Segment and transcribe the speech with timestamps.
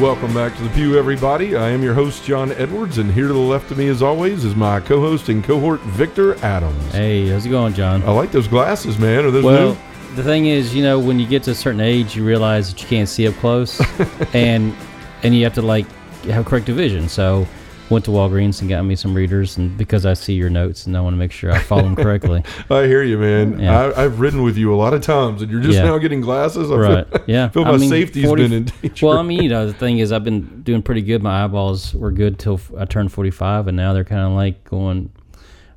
[0.00, 1.56] Welcome back to the Pew, everybody.
[1.56, 4.44] I am your host, John Edwards, and here to the left of me, as always,
[4.44, 6.92] is my co host and cohort, Victor Adams.
[6.92, 8.02] Hey, how's it going, John?
[8.02, 9.24] I like those glasses, man.
[9.24, 10.14] Are those well, new?
[10.14, 12.82] the thing is, you know, when you get to a certain age, you realize that
[12.82, 13.80] you can't see up close,
[14.34, 14.76] and
[15.22, 15.86] and you have to like
[16.24, 17.08] have corrective vision.
[17.08, 17.48] So
[17.90, 20.96] went to Walgreens and got me some readers, and because I see your notes and
[20.96, 22.42] I want to make sure I follow them correctly.
[22.70, 23.60] I hear you, man.
[23.60, 23.78] Yeah.
[23.96, 25.84] I, I've ridden with you a lot of times, and you're just Yeah.
[25.84, 26.70] now getting glasses.
[26.70, 27.08] I right?
[27.08, 27.48] Feel, Yeah.
[27.48, 29.06] feel I my mean, safety's 40 been in danger.
[29.06, 31.22] Well, I mean, you know, the thing is, I've been doing pretty good.
[31.22, 35.10] My eyeballs were good till I turned 45, and now they're kind of like going.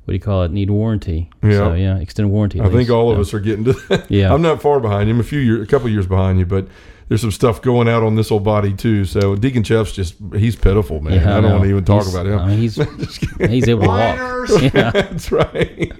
[0.04, 0.50] What do you call it?
[0.50, 1.30] Need warranty.
[1.42, 1.50] Yeah.
[1.52, 2.58] So yeah, extended warranty.
[2.60, 2.90] I think least.
[2.90, 4.10] all of us are getting to that.
[4.10, 4.32] Yeah.
[4.34, 5.14] I'm not far behind you.
[5.14, 6.66] I'm a few years, a couple years behind you, but
[7.10, 9.04] there's some stuff going out on this old body too.
[9.04, 11.14] So Deacon Chef's just he's pitiful, man.
[11.14, 12.38] Yeah, I don't want to even talk He's- about him.
[12.38, 12.76] I mean, he's
[13.50, 14.62] he's able to walk.
[14.72, 14.90] Yeah.
[14.92, 15.92] That's right.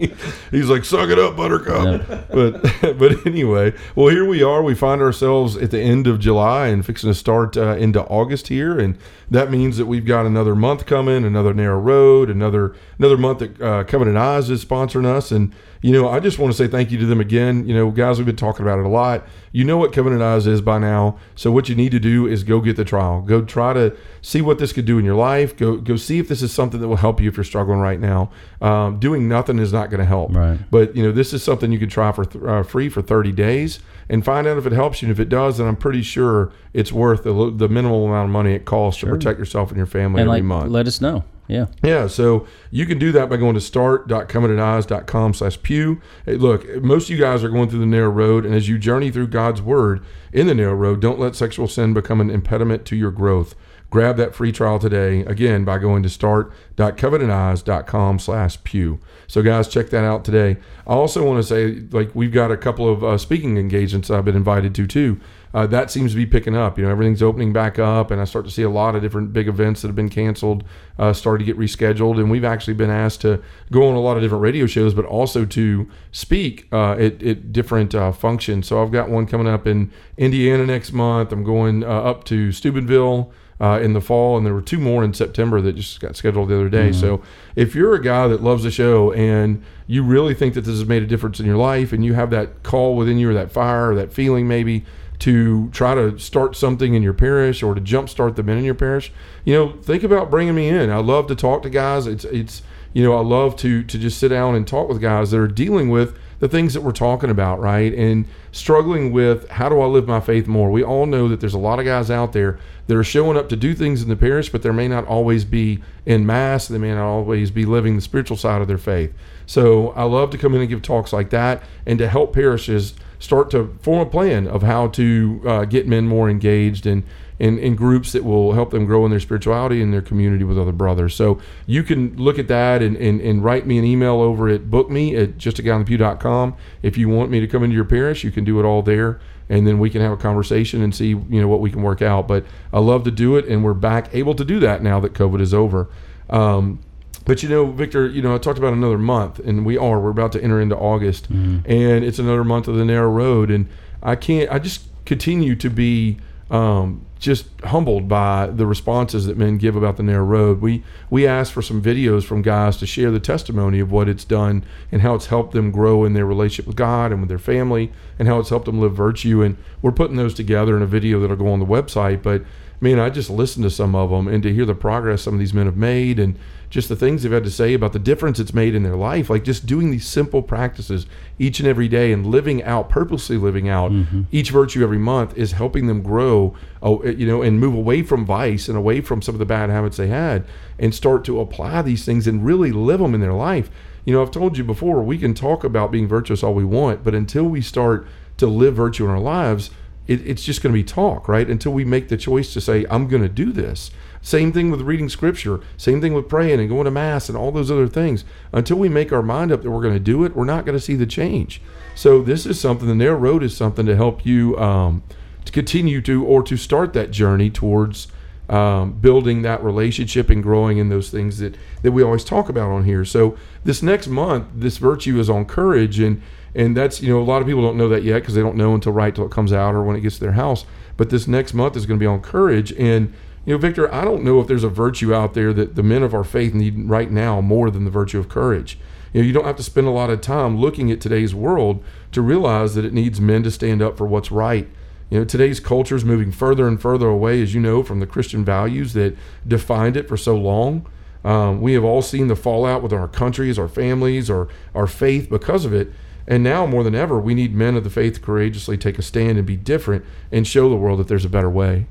[0.53, 2.23] He's like, "Suck it up, Buttercup." Yeah.
[2.31, 2.63] But
[2.99, 4.63] but anyway, well, here we are.
[4.63, 8.47] We find ourselves at the end of July and fixing to start uh, into August
[8.47, 8.97] here, and
[9.33, 13.61] that means that we've got another month coming, another narrow road, another another month that
[13.61, 16.91] uh, Covenant Eyes is sponsoring us, and you know, I just want to say thank
[16.91, 17.67] you to them again.
[17.67, 19.27] You know, guys, we've been talking about it a lot.
[19.53, 21.19] You know what Covenant Eyes is by now.
[21.35, 23.23] So what you need to do is go get the trial.
[23.23, 25.57] Go try to see what this could do in your life.
[25.57, 27.99] Go go see if this is something that will help you if you're struggling right
[27.99, 28.31] now.
[28.61, 30.35] Um, doing nothing is not going to help.
[30.35, 30.59] Right.
[30.71, 33.33] But you know, this is something you could try for th- uh, free for 30
[33.33, 35.07] days and find out if it helps you.
[35.07, 38.33] And if it does, then I'm pretty sure it's worth the, the minimal amount of
[38.33, 40.71] money it costs to protect yourself and your family and every like month.
[40.71, 41.25] let us know.
[41.51, 41.67] Yeah.
[41.83, 46.01] Yeah, so you can do that by going to start.covenanteyes.com slash pew.
[46.25, 48.79] Hey, look, most of you guys are going through the narrow road, and as you
[48.79, 52.85] journey through God's word in the narrow road, don't let sexual sin become an impediment
[52.87, 53.57] to your growth.
[53.91, 59.01] Grab that free trial today, again, by going to start.covenanteyes.com slash pew.
[59.27, 60.59] So, guys, check that out today.
[60.87, 64.25] I also want to say, like, we've got a couple of uh, speaking engagements I've
[64.25, 65.19] been invited to, too.
[65.53, 66.79] Uh, that seems to be picking up.
[66.79, 69.33] You know, everything's opening back up, and I start to see a lot of different
[69.33, 70.65] big events that have been canceled
[70.99, 72.19] uh, start to get rescheduled.
[72.19, 75.05] And we've actually been asked to go on a lot of different radio shows, but
[75.05, 78.69] also to speak uh, at, at different uh, functions.
[78.69, 81.33] So I've got one coming up in Indiana next month.
[81.33, 83.33] I'm going uh, up to Steubenville.
[83.63, 86.49] Uh, in the fall, and there were two more in September that just got scheduled
[86.49, 86.93] the other day.
[86.93, 87.21] So,
[87.57, 90.89] if you're a guy that loves the show and you really think that this has
[90.89, 93.53] made a difference in your life, and you have that call within you, or that
[93.53, 94.87] fire, or that feeling maybe
[95.21, 98.75] to try to start something in your parish or to jumpstart the men in your
[98.75, 99.13] parish,
[99.45, 100.91] you know, think about bringing me in.
[100.91, 102.07] I love to talk to guys.
[102.07, 105.31] It's it's you know, I love to to just sit down and talk with guys
[105.31, 107.93] that are dealing with the things that we're talking about, right?
[107.93, 110.71] And struggling with how do I live my faith more?
[110.71, 113.51] We all know that there's a lot of guys out there that are showing up
[113.51, 116.67] to do things in the parish, but there may not always be in mass.
[116.67, 119.13] They may not always be living the spiritual side of their faith.
[119.45, 122.95] So I love to come in and give talks like that and to help parishes
[123.21, 127.05] start to form a plan of how to uh, get men more engaged and
[127.41, 130.59] in, in groups that will help them grow in their spirituality and their community with
[130.59, 131.15] other brothers.
[131.15, 134.71] So you can look at that and, and, and write me an email over at
[134.71, 136.55] bookme at justaguyonthepew.com.
[136.83, 139.21] If you want me to come into your parish, you can do it all there.
[139.49, 142.03] And then we can have a conversation and see, you know, what we can work
[142.03, 142.29] out.
[142.29, 145.13] But I love to do it, and we're back able to do that now that
[145.13, 145.89] COVID is over.
[146.29, 146.79] Um,
[147.25, 150.01] but you know, Victor, you know, I talked about another month, and we are.
[150.01, 151.29] We're about to enter into August,
[151.67, 153.51] and it's another month of the narrow road.
[153.51, 153.69] And
[154.03, 154.51] I can't.
[154.51, 156.19] I just continue to be
[156.51, 160.61] um, just humbled by the responses that men give about the narrow road.
[160.61, 164.25] We we asked for some videos from guys to share the testimony of what it's
[164.25, 167.39] done and how it's helped them grow in their relationship with God and with their
[167.39, 169.43] family, and how it's helped them live virtue.
[169.43, 172.23] And we're putting those together in a video that'll go on the website.
[172.23, 172.43] But
[172.81, 175.41] man, I just listened to some of them and to hear the progress some of
[175.41, 176.39] these men have made and
[176.71, 179.29] just the things they've had to say about the difference it's made in their life.
[179.29, 181.05] Like just doing these simple practices
[181.39, 184.23] each and every day and living out, purposely living out mm-hmm.
[184.31, 188.03] each virtue every month is helping them grow, oh, eh, you know, and move away
[188.03, 190.47] from vice and away from some of the bad habits they had
[190.79, 193.69] and start to apply these things and really live them in their life.
[194.05, 197.05] You know, I've told you before, we can talk about being virtuous all we want,
[197.05, 198.07] but until we start
[198.39, 199.71] to live virtue in our lives,
[200.07, 201.49] it, it's just going to be talk, right?
[201.49, 203.91] Until we make the choice to say, I'm going to do this.
[204.23, 205.61] Same thing with reading scripture.
[205.77, 208.25] Same thing with praying and going to mass and all those other things.
[208.53, 210.77] Until we make our mind up that we're going to do it, we're not going
[210.77, 211.63] to see the change.
[211.95, 212.87] So this is something.
[212.87, 215.03] The narrow road is something to help you um,
[215.45, 218.09] to continue to or to start that journey towards
[218.51, 222.71] um, building that relationship and growing in those things that, that we always talk about
[222.71, 223.05] on here.
[223.05, 226.21] So this next month, this virtue is on courage, and
[226.55, 228.57] and that's you know a lot of people don't know that yet because they don't
[228.57, 230.65] know until right till it comes out or when it gets to their house.
[230.97, 233.13] But this next month is going to be on courage, and
[233.45, 236.03] you know, Victor, I don't know if there's a virtue out there that the men
[236.03, 238.79] of our faith need right now more than the virtue of courage.
[239.13, 241.83] You know, you don't have to spend a lot of time looking at today's world
[242.13, 244.69] to realize that it needs men to stand up for what's right
[245.11, 248.07] you know, today's culture is moving further and further away, as you know, from the
[248.07, 249.17] Christian values that
[249.47, 250.87] defined it for so long.
[251.25, 255.29] Um, we have all seen the fallout with our countries, our families, or our faith
[255.29, 255.93] because of it.
[256.31, 259.03] And now more than ever, we need men of the faith to courageously take a
[259.03, 261.87] stand and be different and show the world that there's a better way.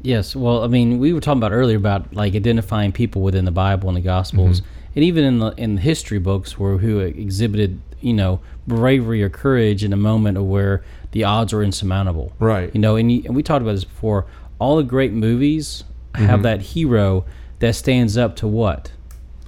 [0.00, 3.50] Yes, well, I mean, we were talking about earlier about like identifying people within the
[3.50, 4.90] Bible and the Gospels, mm-hmm.
[4.94, 9.28] and even in the in the history books where who exhibited you know bravery or
[9.28, 10.82] courage in a moment of where
[11.12, 12.32] the odds are insurmountable.
[12.38, 12.74] Right.
[12.74, 14.26] You know, and, you, and we talked about this before.
[14.58, 15.84] All the great movies
[16.14, 16.42] have mm-hmm.
[16.42, 17.26] that hero
[17.58, 18.92] that stands up to what?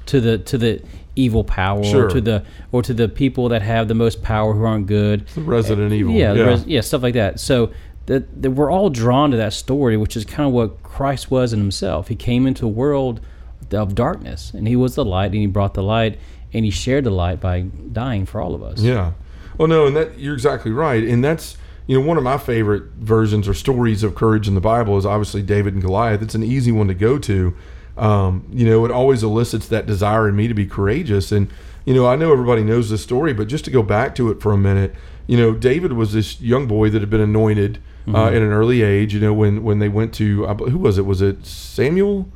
[0.08, 0.82] To the to the
[1.16, 2.06] evil power sure.
[2.06, 5.26] or to the or to the people that have the most power who aren't good.
[5.28, 6.14] The Resident Evil.
[6.14, 6.42] Yeah, yeah.
[6.44, 7.40] Res, yeah, stuff like that.
[7.40, 7.72] So
[8.06, 11.52] that, that we're all drawn to that story, which is kind of what Christ was
[11.52, 12.08] in himself.
[12.08, 13.20] He came into a world
[13.70, 16.18] of darkness and he was the light and he brought the light
[16.54, 17.62] and he shared the light by
[17.92, 18.80] dying for all of us.
[18.80, 19.12] Yeah.
[19.58, 21.56] Well, no, and that you're exactly right, and that's
[21.86, 25.04] you know one of my favorite versions or stories of courage in the Bible is
[25.04, 26.22] obviously David and Goliath.
[26.22, 27.56] It's an easy one to go to.
[27.98, 31.50] Um, you know, it always elicits that desire in me to be courageous, and
[31.84, 34.40] you know, I know everybody knows this story, but just to go back to it
[34.40, 34.94] for a minute,
[35.26, 38.16] you know, David was this young boy that had been anointed uh, mm-hmm.
[38.16, 39.14] uh, at an early age.
[39.14, 41.06] You know, when when they went to who was it?
[41.06, 42.28] Was it Samuel?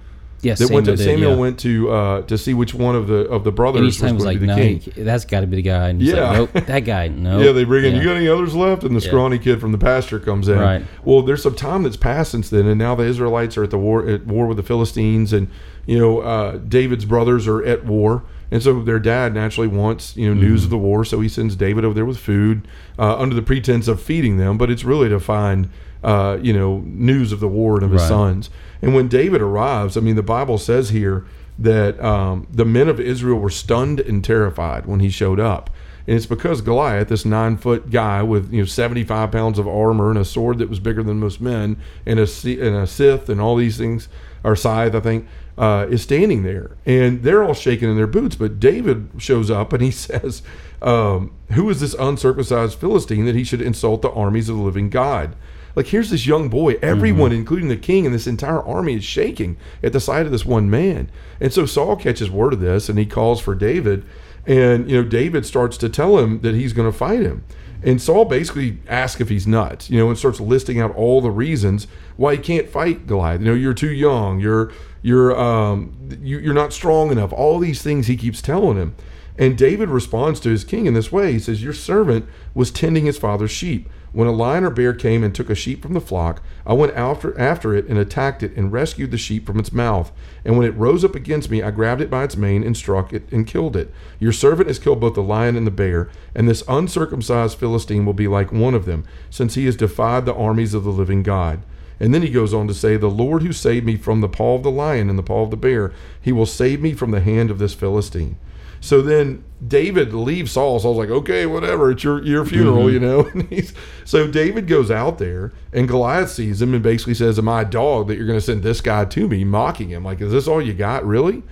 [0.42, 1.36] Yes, that Samuel went to, did, Samuel yeah.
[1.36, 4.24] went to uh, to see which one of the of the brothers was going was
[4.24, 4.80] like, to be the no, king.
[4.80, 5.88] he- that's got to be the guy.
[5.88, 6.30] And Yeah.
[6.40, 7.38] like, nope, that guy, no.
[7.40, 7.92] Yeah, they bring in.
[7.94, 7.98] Yeah.
[8.00, 8.82] You got any others left?
[8.82, 9.08] And the Yeah.
[9.08, 10.58] scrawny kid from the pasture comes in.
[10.58, 10.82] Right.
[11.04, 13.78] Well, there's some time that's passed since then, and now the Israelites are at the
[13.78, 15.46] war at war with the Philistines, and
[15.86, 20.26] you know uh, David's brothers are at war, and so their dad naturally wants you
[20.28, 20.42] know Mm-hmm.
[20.48, 22.66] news of the war, so he sends David over there with food
[22.98, 25.68] uh, under the pretense of feeding them, but it's really to find
[26.04, 28.08] uh, you know news of the war and of his Right.
[28.08, 28.50] sons.
[28.80, 31.24] And when David arrives, I mean the Bible says here
[31.58, 35.70] that um, the men of Israel were stunned and terrified when he showed up.
[36.06, 39.68] And it's because Goliath, this nine foot guy with you know seventy five pounds of
[39.68, 43.28] armor and a sword that was bigger than most men, and a and a scythe
[43.28, 44.08] and all these things,
[44.42, 48.34] or scythe, I think, uh, is standing there, and they're all shaking in their boots.
[48.34, 50.42] But David shows up and he says,
[50.80, 54.90] um, "Who is this uncircumcised Philistine that he should insult the armies of the living
[54.90, 55.36] God?"
[55.74, 56.74] Like here's this young boy.
[56.82, 60.44] Everyone, including the king and this entire army, is shaking at the sight of this
[60.44, 61.10] one man.
[61.40, 64.04] And so Saul catches word of this, and he calls for David.
[64.46, 67.44] And you know, David starts to tell him that he's going to fight him.
[67.84, 71.30] And Saul basically asks if he's nuts, you know, and starts listing out all the
[71.30, 73.40] reasons why he can't fight Goliath.
[73.40, 74.38] You know, you're too young.
[74.38, 74.70] You're
[75.02, 77.32] you're um you, you're not strong enough.
[77.32, 78.94] All these things he keeps telling him.
[79.38, 81.32] And David responds to his king in this way.
[81.32, 85.24] He says, "Your servant was tending his father's sheep." When a lion or bear came
[85.24, 88.54] and took a sheep from the flock, I went after, after it and attacked it
[88.56, 90.12] and rescued the sheep from its mouth.
[90.44, 93.14] And when it rose up against me, I grabbed it by its mane and struck
[93.14, 93.90] it and killed it.
[94.18, 98.12] Your servant has killed both the lion and the bear, and this uncircumcised Philistine will
[98.12, 101.62] be like one of them, since he has defied the armies of the living God.
[101.98, 104.56] And then he goes on to say, The Lord who saved me from the paw
[104.56, 107.20] of the lion and the paw of the bear, he will save me from the
[107.20, 108.36] hand of this Philistine.
[108.82, 110.80] So then David leaves Saul.
[110.80, 111.92] Saul's like, okay, whatever.
[111.92, 113.22] It's your your funeral, you know.
[113.32, 113.72] And he's,
[114.04, 117.64] so David goes out there, and Goliath sees him and basically says, "Am I a
[117.64, 120.48] dog that you're going to send this guy to me?" Mocking him, like, "Is this
[120.48, 121.44] all you got, really?"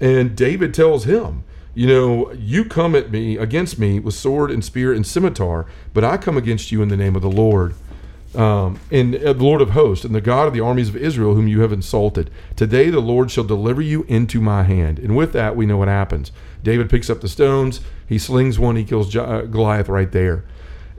[0.00, 4.64] And David tells him, "You know, you come at me against me with sword and
[4.64, 7.74] spear and scimitar, but I come against you in the name of the Lord."
[8.34, 11.34] um, and uh, the Lord of hosts, and the God of the armies of Israel,
[11.34, 12.30] whom you have insulted.
[12.56, 14.98] Today the Lord shall deliver you into my hand.
[14.98, 16.32] And with that, we know what happens.
[16.62, 20.44] David picks up the stones, he slings one, he kills uh, Goliath right there.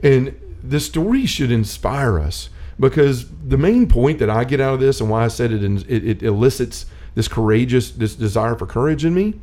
[0.02, 4.80] And the story should inspire us because the main point that I get out of
[4.80, 9.04] this, and why I said it, it, it elicits this courageous, this desire for courage
[9.04, 9.34] in me,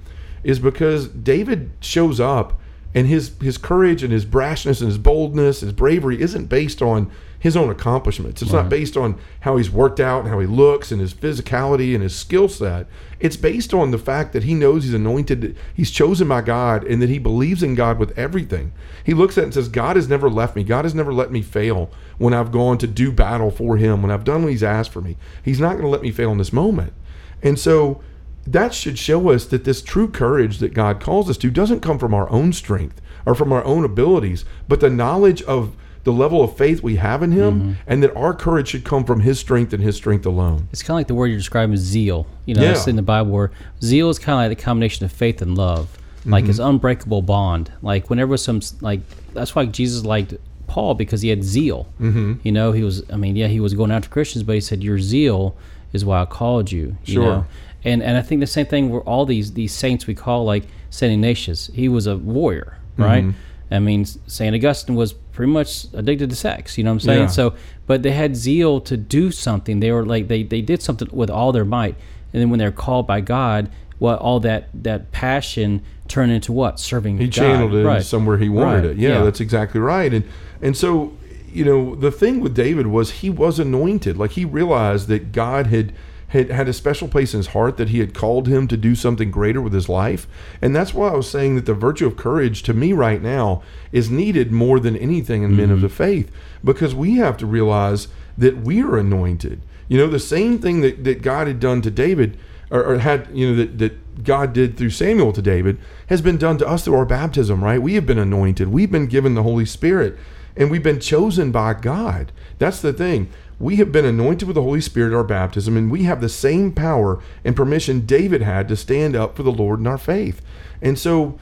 [0.43, 2.59] is because David shows up
[2.93, 7.09] and his his courage and his brashness and his boldness, his bravery isn't based on
[7.41, 8.43] his own accomplishments.
[8.43, 11.95] It's not based on how he's worked out and how he looks and his physicality
[11.95, 12.85] and his skill set.
[13.19, 17.01] It's based on the fact that he knows he's anointed, he's chosen by God, and
[17.01, 18.73] that he believes in God with everything.
[19.03, 20.63] He looks at it and says, God has never left me.
[20.63, 24.11] God has never let me fail when I've gone to do battle for him, when
[24.11, 25.17] I've done what he's asked for me.
[25.43, 26.93] He's not going to let me fail in this moment.
[27.41, 28.03] And so
[28.45, 31.97] that should show us that this true courage that God calls us to doesn't come
[31.97, 36.43] from our own strength or from our own abilities, but the knowledge of the level
[36.43, 39.71] of faith we have in Him, and that our courage should come from His strength
[39.73, 40.67] and His strength alone.
[40.71, 42.25] It's kind of like the word you're describing is zeal.
[42.45, 42.71] You know, Yeah.
[42.71, 43.51] it's in the Bible where
[43.83, 45.97] zeal is kind of like the combination of faith and love.
[46.25, 46.49] Like Mm-hmm.
[46.51, 47.71] it's unbreakable bond.
[47.81, 49.01] Like whenever some like
[49.33, 50.35] that's why Jesus liked
[50.67, 51.87] Paul because he had zeal.
[51.99, 52.33] Mm-hmm.
[52.43, 53.03] You know, he was.
[53.11, 55.55] I mean, yeah, he was going after Christians, but he said, "Your zeal
[55.93, 57.23] is why I called you." You Sure.
[57.25, 57.45] know?
[57.83, 60.63] And and I think the same thing where all these these saints we call like
[60.91, 61.71] Saint Ignatius.
[61.73, 63.23] He was a warrior, right?
[63.23, 63.37] Mm-hmm.
[63.71, 66.77] I mean, Saint Augustine was pretty much addicted to sex.
[66.77, 67.19] You know what I'm saying?
[67.21, 67.27] Yeah.
[67.27, 67.55] So,
[67.87, 69.79] but they had zeal to do something.
[69.79, 71.95] They were like they they did something with all their might.
[72.33, 76.79] And then when they're called by God, what all that that passion turned into what
[76.79, 77.17] serving.
[77.17, 77.33] He God.
[77.33, 78.03] channeled it right.
[78.03, 78.91] somewhere he wanted Right.
[78.91, 78.97] it.
[78.97, 80.13] Yeah, that's exactly right.
[80.13, 80.25] And
[80.61, 81.13] and so
[81.51, 84.17] you know the thing with David was he was anointed.
[84.17, 85.93] Like he realized that God had.
[86.31, 88.95] Had, had a special place in his heart that he had called him to do
[88.95, 90.27] something greater with his life.
[90.61, 93.63] And that's why I was saying that the virtue of courage to me right now
[93.91, 95.87] is needed more than anything in men of mm-hmm.
[95.87, 96.31] the faith
[96.63, 98.07] because we have to realize
[98.37, 99.61] that we are anointed.
[99.87, 102.37] You know, the same thing that, that God had done to David
[102.71, 106.37] or, or had you know that, that God did through Samuel to David has been
[106.37, 107.81] done to us through our baptism, right?
[107.81, 108.69] We have been anointed.
[108.69, 110.17] We've been given the Holy Spirit
[110.55, 112.31] and we've been chosen by God.
[112.57, 113.29] That's the thing.
[113.61, 116.29] We have been anointed with the Holy Spirit at our baptism, and we have the
[116.29, 120.41] same power and permission David had to stand up for the Lord in our faith.
[120.81, 121.37] And so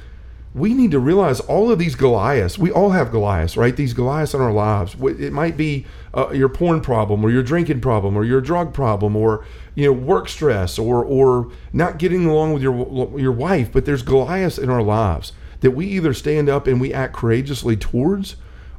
[0.54, 3.74] we need to realize all of these Goliaths, we all have Goliaths, right?
[3.74, 4.98] These Goliaths in our lives.
[5.02, 9.16] It might be uh, your porn problem or your drinking problem or your drug problem
[9.16, 9.46] or,
[9.76, 13.72] you know, work stress or, or not getting along with your, your wife.
[13.72, 17.78] But there's Goliaths in our lives that we either stand up and we act courageously
[17.78, 18.36] towards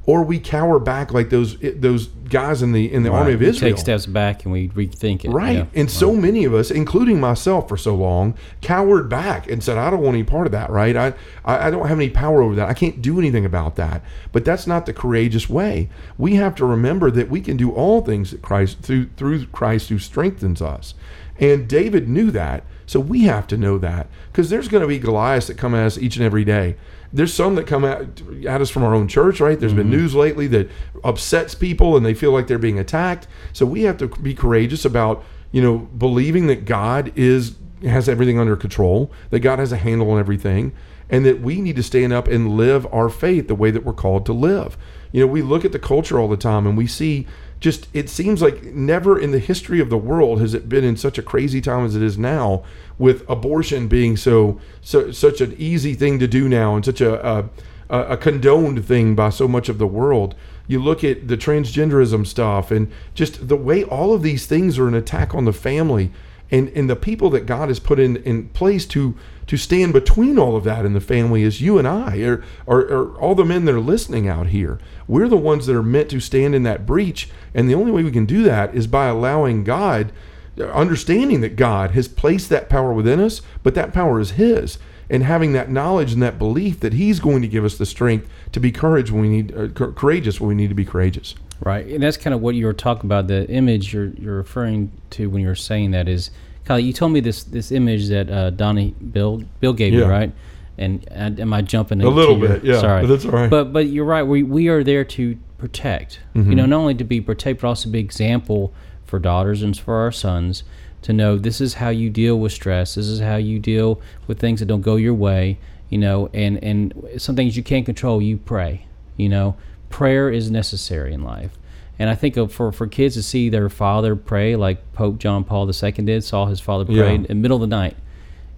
[0.07, 3.49] or we cower back like those those guys in the in the army of We
[3.49, 3.73] Israel.
[3.73, 5.31] take steps back and we rethink it.
[5.31, 5.59] Right.
[5.59, 5.67] yeah.
[5.75, 9.91] And so many of us, including myself for so long, cowered back and said, I
[9.91, 10.97] don't want any part of that, right?
[10.97, 11.13] I,
[11.45, 12.69] I, I don't have any power over that.
[12.69, 14.03] I can't do anything about that.
[14.33, 15.91] But that's not the courageous way.
[16.19, 19.89] We have to remember that we can do all things that Christ through through Christ
[19.91, 20.95] who strengthens us.
[21.39, 22.65] And David knew that.
[22.91, 24.09] So we have to know that.
[24.33, 26.75] Because there's going to be Goliaths that come at us each and every day.
[27.13, 29.61] There's some that come at, at us from our own church, right?
[29.61, 29.97] There's been mm-hmm.
[29.97, 30.69] news lately that
[31.05, 33.29] upsets people and they feel like they're being attacked.
[33.53, 37.55] So we have to be courageous about, you know, believing that God is
[37.85, 40.73] has everything under control, that God has a handle on everything,
[41.09, 43.93] and that we need to stand up and live our faith the way that we're
[43.93, 44.77] called to live.
[45.13, 47.29] You know, we look at the culture all the time and we see
[47.61, 50.97] just it seems like never in the history of the world has it been in
[50.97, 52.65] such a crazy time as it is now
[52.99, 57.51] with abortion being so so such an easy thing to do now and such a
[57.91, 60.35] a, a condoned thing by so much of the world.
[60.67, 64.89] You look at the transgenderism stuff and just the way all of these things are
[64.89, 66.13] an attack on the family
[66.51, 69.15] and and the people that God has put in in place to
[69.51, 72.83] to stand between all of that in the family is you and I or, or,
[72.83, 74.79] or all the men that are listening out here.
[75.09, 78.05] We're the ones that are meant to stand in that breach, and the only way
[78.05, 80.13] we can do that is by allowing God,
[80.57, 84.79] understanding that God has placed that power within us, but that power is His,
[85.09, 88.29] and having that knowledge and that belief that He's going to give us the strength
[88.53, 91.35] to be courage when we need uh, courageous when we need to be courageous.
[91.63, 93.27] Right, and that's kind of what you were talking about.
[93.27, 96.31] The image you're you're referring to when you're saying that is,
[96.65, 96.79] Kyle.
[96.81, 100.01] You told me this this image that uh, Donnie Bill Bill gave Yeah.
[100.01, 100.33] you, right?
[100.79, 103.51] And, am I jumping A little your- bit, yeah, Sorry, but that's all right.
[103.51, 104.23] But but you're right.
[104.23, 106.21] We we are there to protect.
[106.35, 106.49] Mm-hmm.
[106.51, 108.73] You know, not only to be protect, but also be example
[109.05, 110.63] for daughters and for our sons
[111.03, 112.95] to know this is how you deal with stress.
[112.95, 115.59] This is how you deal with things that don't go your way.
[115.91, 118.87] You know, and and some things you can't control, you pray.
[119.19, 119.57] You know,
[119.91, 121.59] prayer is necessary in life.
[121.99, 125.45] And I think of for, for kids to see their father pray like Pope John
[125.45, 127.09] Paul II did, saw his father pray Yeah.
[127.11, 127.97] in the middle of the night.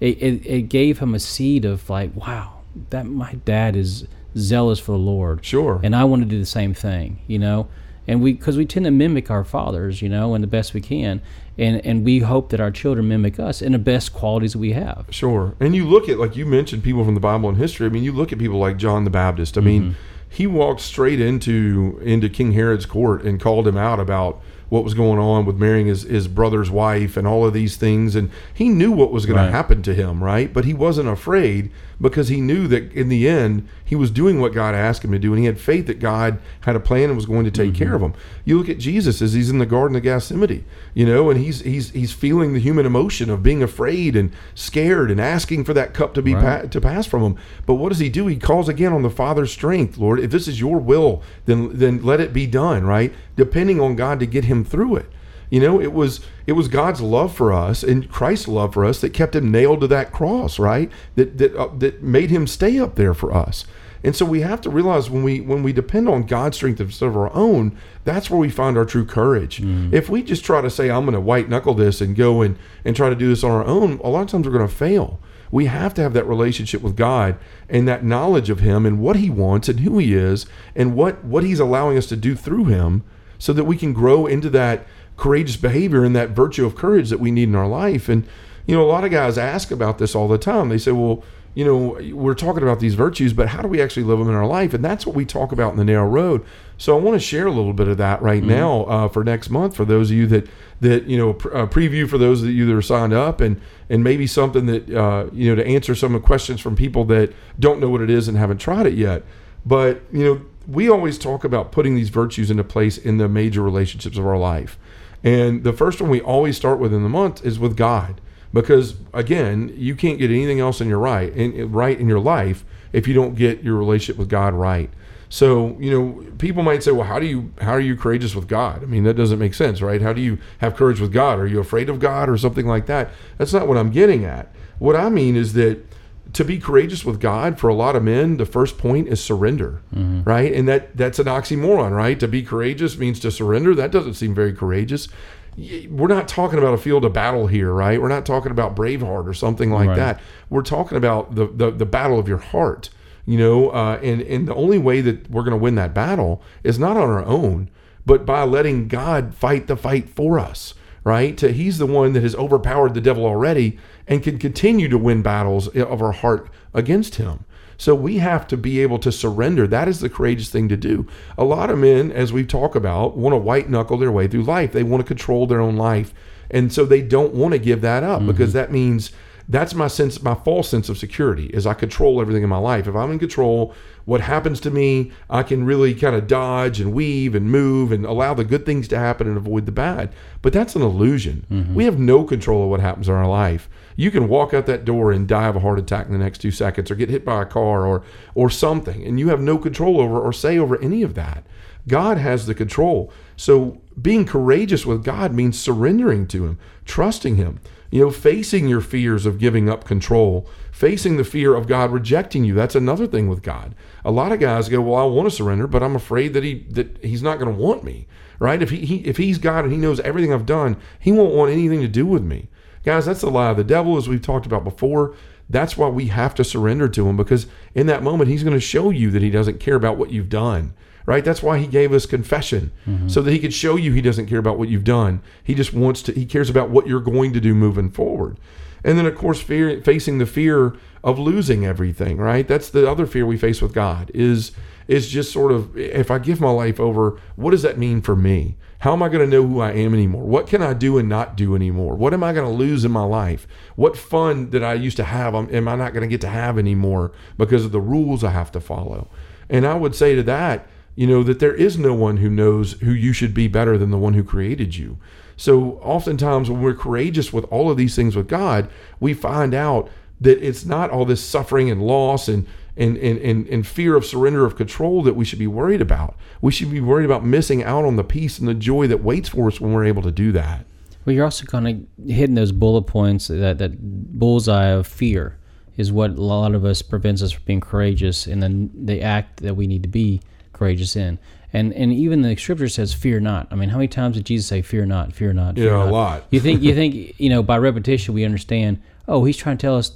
[0.01, 2.61] It, it, it gave him a seed of like, wow,
[2.91, 5.45] that my dad is zealous for the Lord.
[5.45, 5.81] Sure.
[5.83, 7.67] And I want to do the same thing, you know?
[8.07, 10.81] And we, because we tend to mimic our fathers, you know, and the best we
[10.81, 11.21] can.
[11.59, 15.07] And, and we hope that our children mimic us in the best qualities we have.
[15.11, 15.55] Sure.
[15.61, 17.87] And you look at, like you mentioned, people from the Bible and history.
[17.87, 19.57] I mean, you look at people like John the Baptist.
[19.57, 20.12] I mean, mm-hmm.
[20.33, 24.95] He walked straight into into King Herod's court and called him out about what was
[24.95, 28.17] going on with marrying his, his brother's wife and all of these things.
[28.17, 29.47] And he knew what was going Right.
[29.47, 30.51] to happen to him, right?
[30.51, 31.71] But he wasn't afraid
[32.01, 35.19] because he knew that in the end, he was doing what God asked him to
[35.19, 35.33] do.
[35.35, 37.95] And he had faith that God had a plan and was going to take care
[37.95, 38.15] of him.
[38.47, 41.61] You look at Jesus as he's in the Garden of Gethsemane, you know, and he's,
[41.61, 45.93] he's, he's feeling the human emotion of being afraid and scared and asking for that
[45.93, 46.63] cup to be Right.
[46.63, 47.37] pa- to pass from him.
[47.67, 48.27] But what does he do?
[48.29, 50.21] He calls again on the Father's strength, Lord.
[50.21, 53.13] If this is your will, then then let it be done, right?
[53.37, 55.11] Depending on God to get him through it.
[55.51, 59.03] You know, it was it was God's love for us and Christ's love for us
[59.03, 60.91] that kept him nailed to that cross, right?
[61.17, 63.67] That that uh, that made him stay up there for us.
[64.05, 67.07] And so we have to realize when we when we depend on God's strength instead
[67.07, 69.63] of our own, that's where we find our true courage.
[69.63, 69.93] Mm.
[69.93, 72.59] If we just try to say I'm going to white knuckle this and go and
[72.85, 74.75] and try to do this on our own, a lot of times we're going to
[74.75, 75.21] fail.
[75.51, 77.37] We have to have that relationship with God
[77.69, 81.25] and that knowledge of Him and what He wants and who He is and what
[81.25, 83.05] what He's allowing us to do through Him,
[83.39, 87.21] so that we can grow into that courageous behavior and that virtue of courage that
[87.21, 88.09] we need in our life.
[88.09, 88.27] And
[88.67, 90.71] you know, a lot of guys ask about this all the time.
[90.71, 91.23] They say, "Well."
[91.55, 94.35] You know, we're talking about these virtues, but how do we actually live them in
[94.35, 94.73] our life?
[94.73, 96.45] And that's what we talk about in the narrow road.
[96.79, 99.51] So I want to share a little bit of that right now uh, for next
[99.51, 100.49] month for those of you that
[100.81, 103.61] that you know pr- uh, preview for those of you that are signed up and
[103.89, 107.05] and maybe something that uh, you know to answer some of the questions from people
[107.05, 109.23] that don't know what it is and haven't tried it yet.
[109.65, 113.63] But you know, we always talk about putting these virtues into place in the major
[113.63, 114.79] relationships of our life.
[115.23, 118.21] And the first one we always start with in the month is with God
[118.53, 122.65] because again you can't get anything else in your right in, right in your life
[122.93, 124.91] if you don't get your relationship with god right
[125.29, 128.49] so you know people might say well how do you how are you courageous with
[128.49, 131.39] god i mean that doesn't make sense right how do you have courage with god
[131.39, 134.55] are you afraid of god or something like that that's not what i'm getting at
[134.79, 135.85] what i mean is that
[136.33, 139.83] to be courageous with God for a lot of men, the first point is surrender,
[139.95, 140.23] mm-hmm.
[140.23, 140.53] right?
[140.53, 142.19] And that that's an oxymoron, right?
[142.21, 143.75] To be courageous means to surrender.
[143.75, 145.09] That doesn't seem very courageous.
[145.57, 148.01] We're not talking about a field of battle here, right?
[148.01, 149.97] We're not talking about Braveheart or something like Right.
[149.97, 150.21] that.
[150.49, 152.89] We're talking about the, the the battle of your heart,
[153.27, 153.69] you know.
[153.71, 156.97] Uh, and and the only way that we're going to win that battle is not
[156.97, 157.69] on our own,
[158.07, 161.41] but by letting God fight the fight for us right?
[161.41, 165.67] He's the one that has overpowered the devil already and can continue to win battles
[165.67, 167.45] of our heart against him.
[167.83, 169.67] So we have to be able to surrender.
[169.67, 171.05] That is the courageous thing to do.
[171.37, 174.45] A lot of men, as we talk about, want to white knuckle their way through
[174.45, 174.71] life.
[174.71, 176.15] They want to control their own life.
[176.49, 178.31] And so they don't want to give that up mm-hmm.
[178.31, 179.11] because that means
[179.49, 182.87] that's my sense my false sense of security is I control everything in my life.
[182.87, 186.93] If I'm in control, what happens to me, I can really kind of dodge and
[186.93, 190.13] weave and move and allow the good things to happen and avoid the bad.
[190.41, 191.47] But that's an illusion.
[191.51, 191.75] Mm-hmm.
[191.75, 193.69] We have no control of what happens in our life.
[193.97, 196.39] You can walk out that door and die of a heart attack in the next
[196.39, 198.03] two seconds or get hit by a car or
[198.35, 201.45] or something and you have no control over or say over any of that.
[201.89, 203.13] God has the control.
[203.37, 207.61] So being courageous with God means surrendering to him, trusting him.
[207.91, 212.43] You know, facing your fears of giving up control, facing the fear of God rejecting
[212.43, 212.55] you.
[212.55, 213.75] That's another thing with God.
[214.03, 216.67] A lot of guys go, "Well, I want to surrender, but I'm afraid that he
[216.71, 218.07] that he's not going to want me."
[218.39, 218.63] Right?
[218.63, 221.53] If he, he if he's God and he knows everything I've done, he won't want
[221.53, 222.49] anything to do with me.
[222.83, 225.15] Guys, that's the lie of the devil as we've talked about before.
[225.51, 228.61] That's why we have to surrender to him because in that moment he's going to
[228.61, 230.73] show you that he doesn't care about what you've done
[231.07, 231.25] right?
[231.25, 233.09] That's why he gave us confession, mm-hmm.
[233.09, 235.21] so that he could show you he doesn't care about what you've done.
[235.43, 236.13] He just wants to.
[236.13, 238.39] He cares about what you're going to do moving forward.
[238.85, 242.47] And then, of course, fear, facing the fear of losing everything, right?
[242.47, 244.11] That's the other fear we face with God.
[244.15, 244.53] Is
[244.89, 248.17] is just sort of if I give my life over, what does that mean for
[248.17, 248.57] me?
[248.81, 250.25] How am I going to know who I am anymore?
[250.25, 251.95] What can I do and not do anymore?
[251.95, 253.47] What am I going to lose in my life?
[253.77, 256.29] What fun that I used to have am am I not going to get to
[256.29, 259.09] have anymore because of the rules I have to follow?
[259.49, 262.73] And I would say to that, you know, that there is no one who knows
[262.81, 264.99] who you should be better than the one who created you.
[265.37, 269.91] So oftentimes when we're courageous with all of these things with God, we find out
[270.21, 274.05] that it's not all this suffering and loss and and, and, and, and fear of
[274.07, 276.17] surrender of control that we should be worried about.
[276.41, 279.29] We should be worried about missing out on the peace and the joy that waits
[279.29, 280.65] for us when we're able to do that.
[281.05, 285.39] Well, you're also kind of hitting those bullet points that that bullseye of fear
[285.77, 289.43] is what a lot of us prevents us from being courageous in the the act
[289.43, 290.21] that we need to be
[290.53, 291.19] courageous in.
[291.55, 294.47] And and even the scripture says, "Fear not." I mean, how many times did Jesus
[294.47, 295.57] say, "Fear not, fear not"?
[295.57, 296.25] Fear Yeah, a lot.
[296.31, 298.81] You think you think you know by repetition we understand.
[299.07, 299.93] Oh, he's trying to tell us,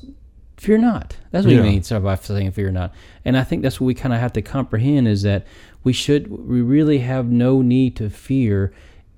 [0.58, 1.62] "Fear not." That's what Yeah.
[1.62, 2.92] he means by saying "fear not."
[3.24, 5.46] And I think that's what we kind of have to comprehend is that
[5.82, 8.72] we should we really have no need to fear.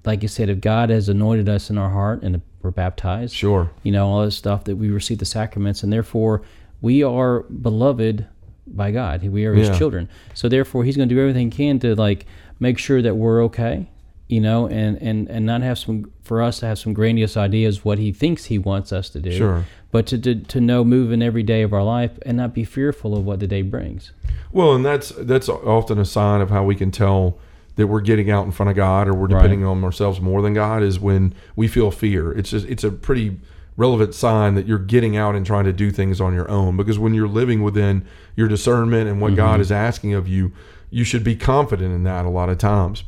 [0.04, 3.70] Like you said, if God has anointed us in our heart and we're baptized, Sure.
[3.82, 6.42] you know, all this stuff that we receive the sacraments, and therefore
[6.80, 8.26] we are beloved
[8.76, 9.22] by God.
[9.26, 9.78] We are His Yeah.
[9.78, 10.08] children.
[10.34, 12.26] So therefore, He's going to do everything He can to like
[12.60, 13.88] make sure that we're okay,
[14.28, 17.84] you know, and and and not have some for us to have some grandiose ideas
[17.84, 19.32] what He thinks He wants us to do.
[19.32, 19.64] Sure.
[19.90, 23.16] But to, to to know moving every day of our life and not be fearful
[23.16, 24.12] of what the day brings.
[24.52, 27.38] Well, and that's that's often a sign of how we can tell
[27.76, 30.52] that we're getting out in front of God or we're depending on ourselves more than
[30.52, 32.32] God is when we feel fear.
[32.32, 33.38] It's just it's a pretty
[33.78, 36.98] relevant sign that you're getting out and trying to do things on your own because
[36.98, 38.04] when you're living within
[38.36, 40.52] your discernment and what God is asking of you,
[40.90, 43.04] you should be confident in that a lot of times.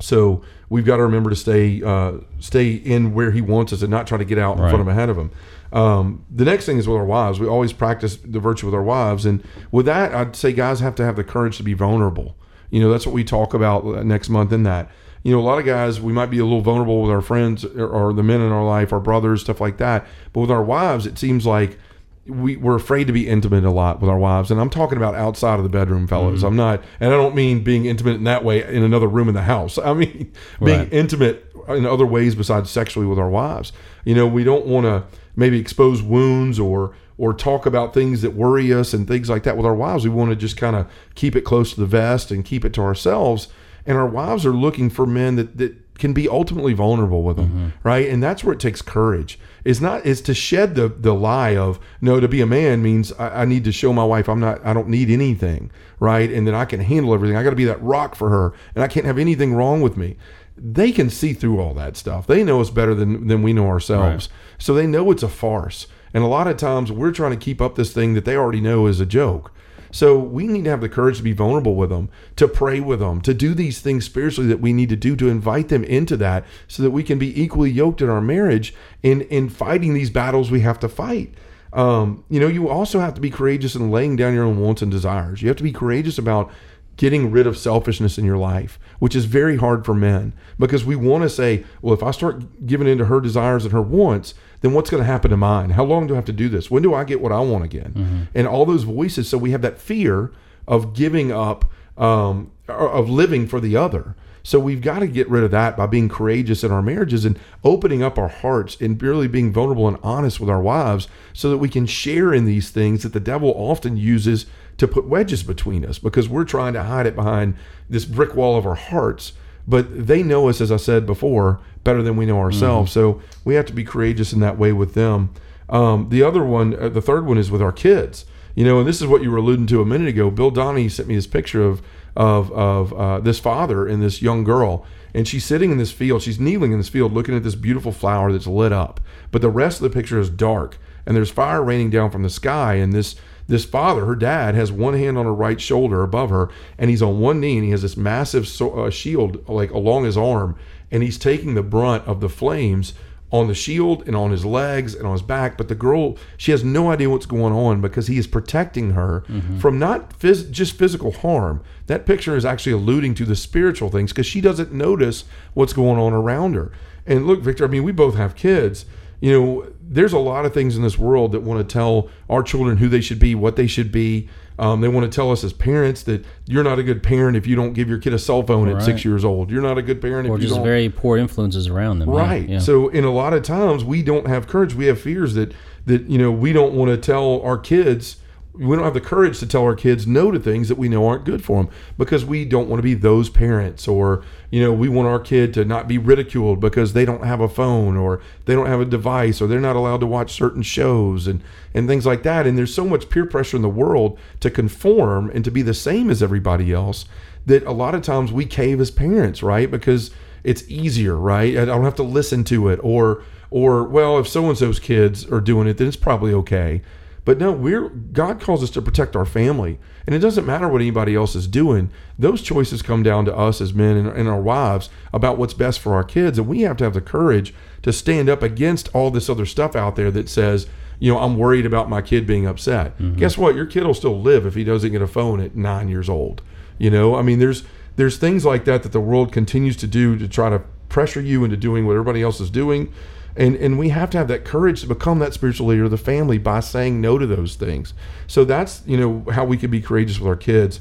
[0.00, 3.90] So we've got to remember to stay uh, stay in where He wants us and
[3.90, 4.68] not try to get out in Right.
[4.70, 5.30] front of ahead of Him.
[5.72, 7.38] Um, the next thing is with our wives.
[7.40, 10.94] We always practice the virtue with our wives, and with that, I'd say guys have
[10.96, 12.36] to have the courage to be vulnerable.
[12.70, 14.90] You know, that's what we talk about uh, next month in that.
[15.28, 17.64] You know, a lot of guys, we might be a little vulnerable with our friends
[17.64, 20.06] or, or the men in our life, our brothers, stuff like that.
[20.32, 21.78] But with our wives, it seems like
[22.26, 24.50] we, we're afraid to be intimate a lot with our wives.
[24.50, 26.38] And I'm talking about outside of the bedroom, fellas.
[26.38, 26.46] Mm-hmm.
[26.46, 29.34] I'm not, and I don't mean being intimate in that way in another room in
[29.34, 29.76] the house.
[29.90, 30.32] I mean
[30.64, 30.92] being Right.
[30.92, 33.72] intimate in other ways besides sexually with our wives.
[34.04, 35.04] You know, we don't want to
[35.36, 39.56] maybe expose wounds or or talk about things that worry us and things like that
[39.56, 40.04] with our wives.
[40.04, 40.86] We want to just kind of
[41.16, 43.48] keep it close to the vest and keep it to ourselves.
[43.88, 47.48] And our wives are looking for men that, that can be ultimately vulnerable with them,
[47.48, 47.68] mm-hmm.
[47.88, 48.08] right?
[48.08, 49.38] And that's where it takes courage.
[49.64, 53.12] Is not is to shed the the lie of no to be a man means
[53.14, 56.30] I, I need to show my wife I'm not I don't need anything, right?
[56.30, 57.36] And then I can handle everything.
[57.36, 59.96] I got to be that rock for her, and I can't have anything wrong with
[59.96, 60.16] me
[60.60, 62.26] they can see through all that stuff.
[62.26, 64.28] They know us better than than we know ourselves.
[64.58, 65.86] So they know it's a farce.
[66.14, 68.60] And a lot of times we're trying to keep up this thing that they already
[68.60, 69.52] know is a joke.
[69.90, 73.00] So we need to have the courage to be vulnerable with them, to pray with
[73.00, 76.16] them, to do these things spiritually that we need to do to invite them into
[76.18, 80.10] that so that we can be equally yoked in our marriage in in fighting these
[80.10, 81.34] battles we have to fight.
[81.72, 84.82] Um, you know, you also have to be courageous in laying down your own wants
[84.82, 85.42] and desires.
[85.42, 86.50] You have to be courageous about
[86.96, 90.96] getting rid of selfishness in your life, which is very hard for men because we
[90.96, 94.34] want to say, well, if I start giving in to her desires and her wants,
[94.60, 95.70] then what's going to happen to mine?
[95.70, 96.70] How long do I have to do this?
[96.70, 98.28] When do I get what I want again?
[98.34, 99.28] And all those voices.
[99.28, 100.32] So we have that fear
[100.66, 101.64] of giving up,
[101.96, 104.14] um, of living for the other.
[104.42, 107.38] So we've got to get rid of that by being courageous in our marriages and
[107.64, 111.58] opening up our hearts and really being vulnerable and honest with our wives so that
[111.58, 114.46] we can share in these things that the devil often uses
[114.78, 117.56] to put wedges between us because we're trying to hide it behind
[117.90, 119.32] this brick wall of our hearts.
[119.68, 122.90] But they know us, as I said before, better than we know ourselves.
[122.90, 125.34] So we have to be courageous in that way with them.
[125.68, 128.24] Um, the other one, uh, the third one, is with our kids.
[128.54, 130.30] You know, and this is what you were alluding to a minute ago.
[130.30, 131.82] Bill Donnie sent me this picture of
[132.16, 136.22] of of uh, this father and this young girl, and she's sitting in this field.
[136.22, 139.00] She's kneeling in this field, looking at this beautiful flower that's lit up.
[139.30, 142.30] But the rest of the picture is dark, and there's fire raining down from the
[142.30, 142.74] sky.
[142.74, 143.14] And this
[143.48, 147.02] this father, her dad, has one hand on her right shoulder above her, and he's
[147.02, 150.56] on one knee, and he has this massive so, uh, shield like along his arm,
[150.90, 152.94] and he's taking the brunt of the flames
[153.30, 155.58] on the shield and on his legs and on his back.
[155.58, 159.22] But the girl, she has no idea what's going on because he is protecting her
[159.58, 161.62] from not phys- just physical harm.
[161.86, 165.98] That picture is actually alluding to the spiritual things because she doesn't notice what's going
[165.98, 166.72] on around her.
[167.06, 168.86] And look, Victor, I mean, we both have kids.
[169.20, 172.42] You know, there's a lot of things in this world that want to tell our
[172.42, 174.28] children who they should be, what they should be.
[174.58, 177.46] Um, they want to tell us as parents that you're not a good parent if
[177.46, 179.52] you don't give your kid a cell phone at six years old.
[179.52, 182.10] You're not a good parent or if you just very poor influences around them.
[182.10, 182.48] Right.
[182.48, 182.58] Yeah.
[182.58, 184.74] So in a lot of times we don't have courage.
[184.74, 185.54] We have fears that
[185.86, 188.16] that you know we don't want to tell our kids.
[188.58, 191.06] We don't have the courage to tell our kids no to things that we know
[191.06, 194.72] aren't good for them because we don't want to be those parents or you know
[194.72, 198.20] we want our kid to not be ridiculed because they don't have a phone or
[198.46, 201.42] they don't have a device or they're not allowed to watch certain shows and
[201.72, 205.30] and things like that and there's so much peer pressure in the world to conform
[205.30, 207.04] and to be the same as everybody else
[207.46, 210.10] that a lot of times we cave as parents right because
[210.44, 211.56] it's easier, right?
[211.56, 215.26] I don't have to listen to it, or or well, if so and so's kids
[215.26, 216.82] are doing it, then it's probably okay.
[217.28, 220.80] But no, we're God calls us to protect our family, and it doesn't matter what
[220.80, 221.90] anybody else is doing.
[222.18, 225.78] Those choices come down to us as men and, and our wives about what's best
[225.78, 229.10] for our kids, and we have to have the courage to stand up against all
[229.10, 230.68] this other stuff out there that says,
[231.00, 232.96] you know, I'm worried about my kid being upset.
[232.96, 233.16] Mm-hmm.
[233.16, 233.54] Guess what?
[233.54, 236.40] Your kid will still live if he doesn't get a phone at nine years old.
[236.78, 237.62] You know, I mean, there's
[237.96, 241.44] there's things like that that the world continues to do to try to pressure you
[241.44, 242.90] into doing what everybody else is doing.
[243.38, 245.96] And, and we have to have that courage to become that spiritual leader of the
[245.96, 247.94] family by saying no to those things.
[248.26, 250.80] So that's you know how we can be courageous with our kids,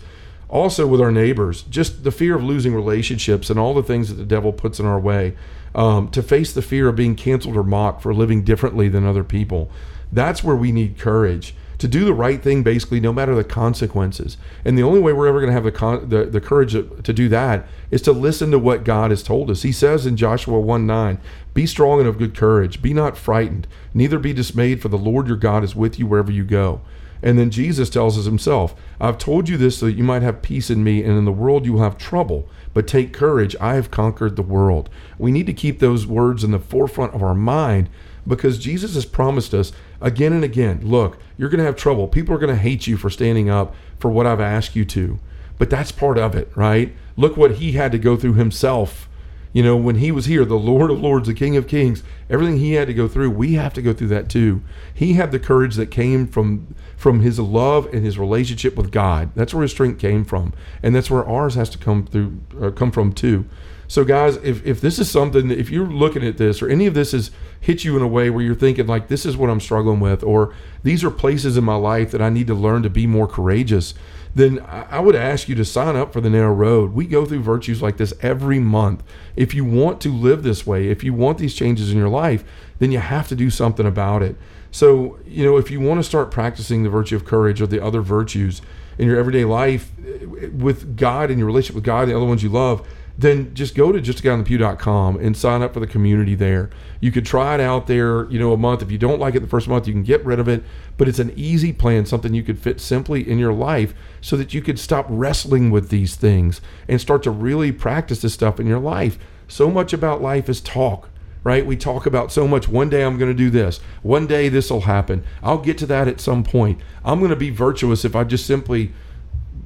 [0.50, 1.62] also with our neighbors.
[1.62, 4.88] Just the fear of losing relationships and all the things that the devil puts in
[4.88, 5.36] our way.
[5.76, 9.24] Um, to face the fear of being canceled or mocked for living differently than other
[9.24, 9.70] people.
[10.12, 14.38] That's where we need courage to do the right thing, basically, no matter the consequences.
[14.66, 16.84] And the only way we're ever going to have the, con- the the courage to,
[17.04, 19.62] to do that is to listen to what God has told us.
[19.62, 21.20] He says in Joshua 1 9,
[21.54, 25.28] Be strong and of good courage, be not frightened, neither be dismayed, for the Lord
[25.28, 26.82] your God is with you wherever you go.
[27.22, 30.42] And then Jesus tells us himself, I've told you this so that you might have
[30.42, 32.48] peace in me, and in the world you will have trouble.
[32.74, 34.90] But take courage, I have conquered the world.
[35.18, 37.90] We need to keep those words in the forefront of our mind
[38.28, 42.08] because Jesus has promised us again and again look, you're going to have trouble.
[42.08, 45.20] People are going to hate you for standing up for what I've asked you to.
[45.58, 46.96] but that's part of it, right?
[47.16, 49.10] Look what he had to go through himself.
[49.54, 52.58] You know, when he was here, the Lord of Lords, the King of Kings, everything
[52.58, 54.62] he had to go through, we have to go through that too.
[54.94, 59.32] He had the courage that came from from his love and his relationship with God.
[59.36, 62.72] That's where his strength came from, and that's where ours has to come through, uh,
[62.72, 63.46] come from too.
[63.88, 66.94] So, guys, if, if this is something, if you're looking at this or any of
[66.94, 69.62] this has hit you in a way where you're thinking, like, this is what I'm
[69.62, 72.90] struggling with, or these are places in my life that I need to learn to
[72.90, 73.94] be more courageous,
[74.36, 76.94] then I would ask you to sign up for the narrow road.
[76.94, 79.04] We go through virtues like this every month.
[79.36, 82.44] If you want to live this way, if you want these changes in your life,
[82.78, 84.36] then you have to do something about it.
[84.70, 87.84] So, you know, if you want to start practicing the virtue of courage or the
[87.84, 88.62] other virtues
[88.98, 92.26] in your everyday life eh, with God and your relationship with God and the other
[92.26, 92.86] ones you love,
[93.18, 96.70] then just go to justaguyonthepew.com and sign up for the community there.
[97.02, 98.84] You could try it out there, you know, a month.
[98.84, 100.64] If you don't like it the first month, you can get rid of it.
[100.98, 104.54] But it's an easy plan, something you could fit simply in your life so that
[104.54, 108.68] you could stop wrestling with these things and start to really practice this stuff in
[108.68, 109.18] your life.
[109.48, 111.10] So much about life is talk,
[111.44, 111.66] right?
[111.66, 112.68] We talk about so much.
[112.68, 113.80] One day I'm going to do this.
[114.04, 115.24] One day this will happen.
[115.42, 116.80] I'll get to that at some point.
[117.04, 118.92] I'm going to be virtuous if I just simply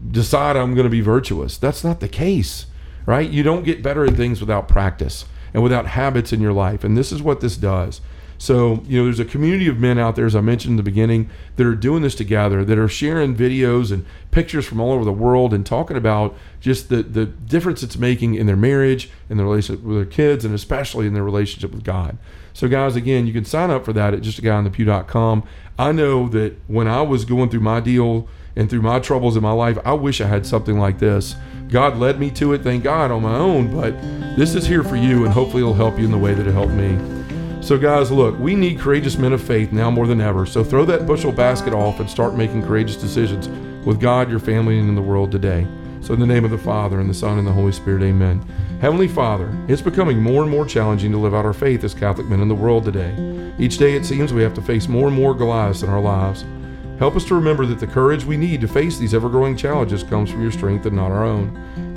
[0.10, 1.58] decide I'm going to be virtuous.
[1.58, 2.68] That's not the case
[3.06, 3.30] right?
[3.30, 6.84] You don't get better at things without practice and without habits in your life.
[6.84, 8.02] And this is what this does.
[8.42, 10.84] So, you know, there's a community of men out there, as I mentioned in the
[10.84, 15.06] beginning, that are doing this together, that are sharing videos and pictures from all over
[15.06, 19.38] the world and talking about just the, the difference it's making in their marriage, in
[19.38, 22.18] their relationship with their kids, and especially in their relationship with God.
[22.52, 25.44] So, guys, again, you can sign up for that at justaguyonthepew.com.
[25.78, 29.44] I know that when I was going through my deal and through my troubles in
[29.44, 31.36] my life, I wish I had something like this
[31.68, 33.92] God led me to it, thank God, on my own, but
[34.36, 36.52] this is here for you, and hopefully it'll help you in the way that it
[36.52, 36.98] helped me.
[37.62, 40.46] So, guys, look, we need courageous men of faith now more than ever.
[40.46, 43.48] So, throw that bushel basket off and start making courageous decisions
[43.86, 45.66] with God, your family, and in the world today.
[46.02, 48.44] So, in the name of the Father, and the Son, and the Holy Spirit, amen.
[48.82, 52.28] Heavenly Father, it's becoming more and more challenging to live out our faith as Catholic
[52.28, 53.14] men in the world today.
[53.60, 56.44] Each day it seems we have to face more and more Goliaths in our lives.
[57.02, 60.04] Help us to remember that the courage we need to face these ever growing challenges
[60.04, 61.48] comes from your strength and not our own.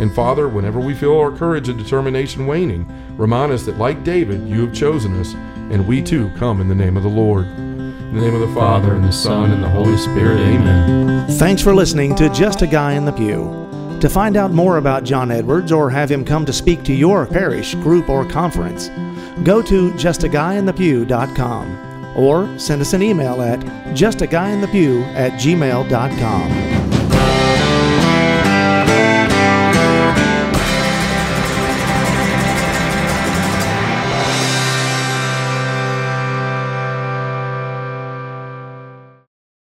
[0.00, 4.48] And Father, whenever we feel our courage and determination waning, remind us that, like David,
[4.48, 7.44] you have chosen us, and we too come in the name of the Lord.
[7.44, 11.28] In the name of the Father, and the Son, and the Holy Spirit, amen.
[11.32, 13.98] Thanks for listening to Just a Guy in the Pew.
[14.00, 17.26] To find out more about John Edwards or have him come to speak to your
[17.26, 18.88] parish, group, or conference,
[19.44, 23.60] go to justaguyinthepew.com or send us an email at
[23.94, 26.63] justaguyinthepew at gmail.com.